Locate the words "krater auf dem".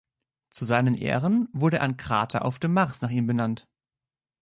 1.95-2.73